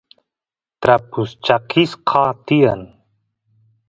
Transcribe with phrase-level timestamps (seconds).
[0.81, 2.81] trapus chakisqa tiyan